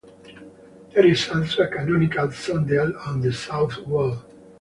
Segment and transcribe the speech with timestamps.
[0.95, 4.17] There is also a canonical sundial on the south wall.